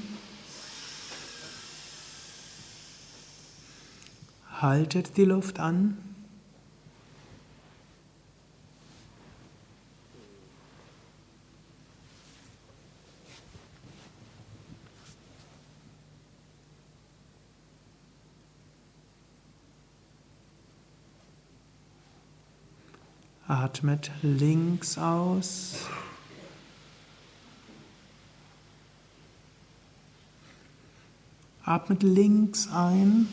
Haltet 4.61 5.17
die 5.17 5.25
Luft 5.25 5.59
an. 5.59 6.08
Atmet 23.49 24.11
links 24.21 24.99
aus. 24.99 25.87
Atmet 31.63 32.03
links 32.03 32.69
ein. 32.71 33.27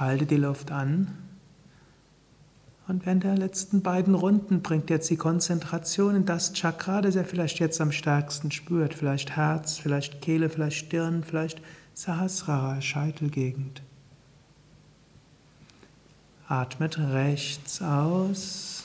Halte 0.00 0.26
die 0.26 0.34
Luft 0.34 0.72
an. 0.72 1.16
Und 2.88 3.06
während 3.06 3.22
der 3.22 3.36
letzten 3.36 3.82
beiden 3.82 4.16
Runden 4.16 4.62
bringt 4.62 4.90
jetzt 4.90 5.08
die 5.10 5.16
Konzentration 5.16 6.16
in 6.16 6.26
das 6.26 6.54
Chakra, 6.54 7.02
das 7.02 7.14
er 7.14 7.24
vielleicht 7.24 7.60
jetzt 7.60 7.80
am 7.80 7.92
stärksten 7.92 8.50
spürt. 8.50 8.94
Vielleicht 8.94 9.36
Herz, 9.36 9.78
vielleicht 9.78 10.22
Kehle, 10.22 10.50
vielleicht 10.50 10.86
Stirn, 10.86 11.22
vielleicht 11.22 11.62
Sahasrara, 11.94 12.80
Scheitelgegend. 12.80 13.85
Atmet 16.48 16.98
rechts 16.98 17.82
aus. 17.82 18.84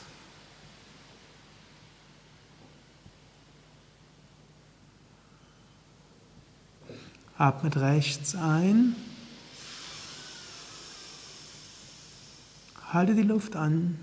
Atmet 7.38 7.76
rechts 7.76 8.34
ein. 8.34 8.96
Halte 12.92 13.14
die 13.14 13.22
Luft 13.22 13.54
an. 13.54 13.98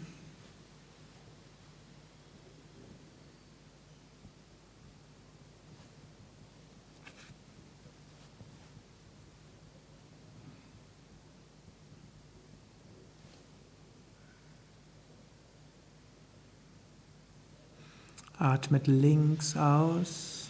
Atmet 18.39 18.87
links 18.87 19.57
aus. 19.57 20.49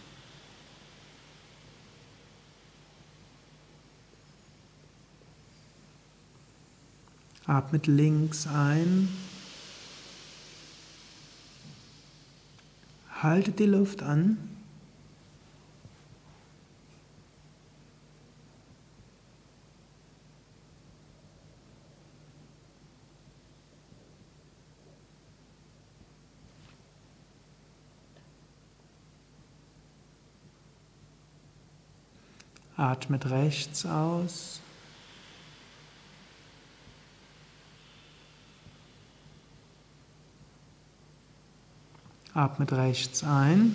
Atmet 7.46 7.88
links 7.88 8.46
ein. 8.46 9.08
Haltet 13.20 13.58
die 13.58 13.66
Luft 13.66 14.04
an. 14.04 14.49
Atmet 32.80 33.28
rechts 33.28 33.84
aus. 33.84 34.58
Atmet 42.32 42.72
rechts 42.72 43.22
ein. 43.22 43.74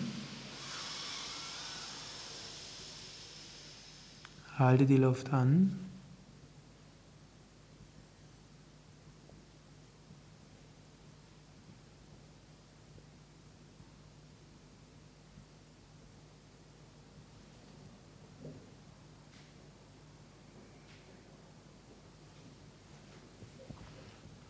Halte 4.58 4.88
die 4.88 4.98
Luft 4.98 5.32
an. 5.32 5.80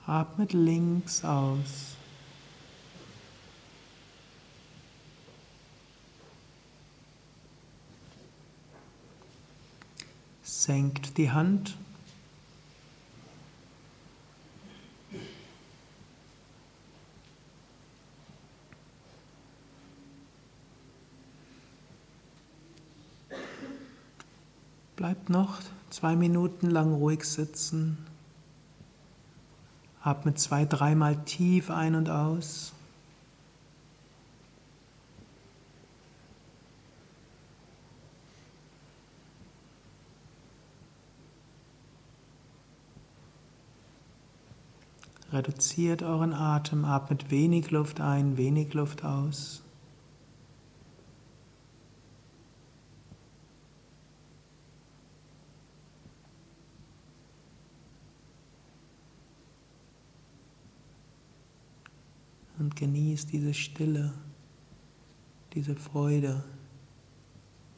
Atmet 0.07 0.53
links 0.53 1.25
aus. 1.25 1.95
Senkt 10.43 11.17
die 11.17 11.31
Hand. 11.31 11.75
Bleibt 24.95 25.29
noch 25.29 25.59
zwei 25.89 26.15
Minuten 26.15 26.69
lang 26.69 26.93
ruhig 26.93 27.23
sitzen. 27.23 28.04
Atme 30.05 30.35
zwei, 30.35 30.65
dreimal 30.65 31.15
tief 31.25 31.71
ein 31.71 31.95
und 31.95 32.11
aus. 32.11 32.73
Reduziert 45.31 46.03
euren 46.03 46.33
Atem, 46.33 46.85
atmet 46.85 47.31
wenig 47.31 47.71
Luft 47.71 47.99
ein, 47.99 48.37
wenig 48.37 48.75
Luft 48.75 49.03
aus. 49.03 49.64
Und 62.59 62.75
genieß 62.75 63.27
diese 63.27 63.53
Stille, 63.53 64.13
diese 65.53 65.75
Freude, 65.75 66.43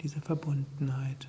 diese 0.01 0.21
Verbundenheit. 0.21 1.27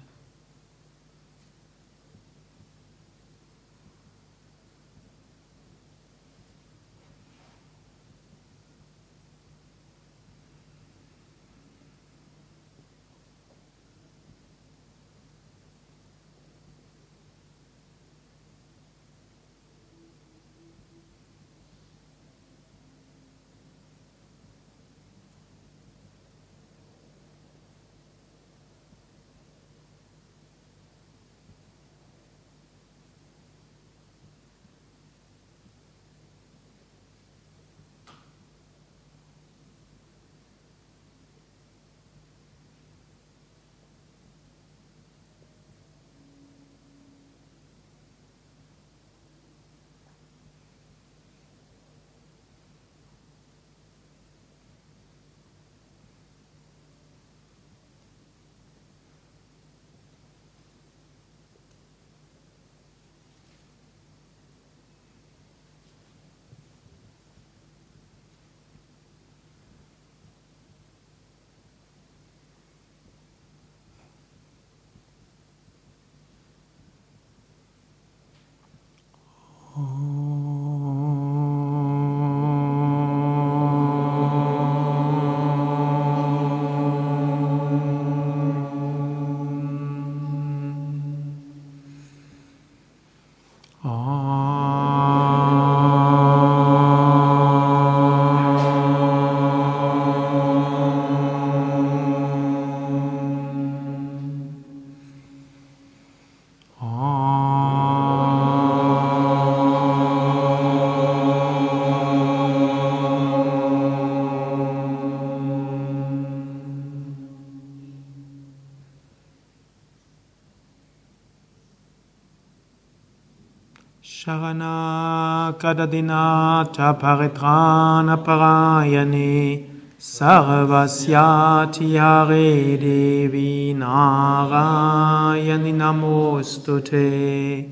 Sharanakadadinata 125.58 126.94
paritrana 127.00 128.16
parayane 128.24 129.66
Sarvasyati 129.98 131.98
Hare 131.98 132.78
Devi 132.78 133.74
Narayani 133.74 135.72
Namostute. 135.74 137.68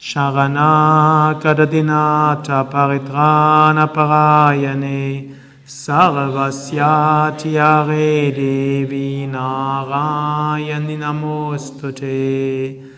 Sharanakadadinata 0.00 2.64
paritrana 2.68 3.86
parayane 3.92 5.32
Sarvasyati 5.64 7.54
Hare 7.54 8.32
Devi 8.32 9.28
Narayani 9.28 10.96
Namostute 10.98 12.89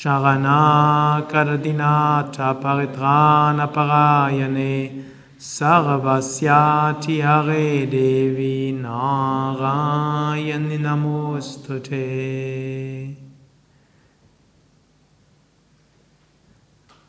Sharana 0.00 1.28
Kardinata 1.28 2.56
Paritrana 2.58 3.68
Parayane 3.70 5.04
Sarvasyati 5.38 7.20
Hare 7.20 7.86
Devi 7.86 8.72
Narayani 8.72 10.78
Namostute. 10.80 12.06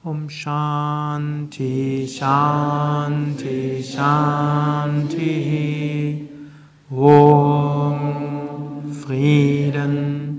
Om 0.03 0.27
Shanti 0.27 2.05
Shanti 2.05 3.81
Shanti 3.81 5.29
Om 6.91 8.81
Frieden 8.91 10.31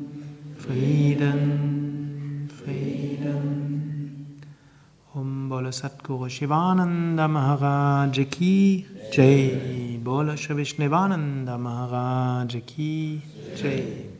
Bolo 5.53 5.69
Satguru 5.69 6.31
Shivananda 6.31 7.29
Maharaj 7.29 8.27
Ki? 8.31 8.87
Jai 9.13 9.99
Bolo 10.03 10.35
Shri 10.35 10.55
Vishnevananda 10.55 11.59
Maharaj 11.61 12.57
Ki? 12.65 13.21
Jai 13.55 14.12